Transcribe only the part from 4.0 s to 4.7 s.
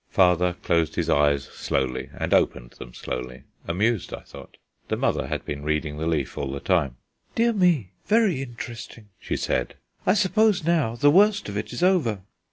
I thought.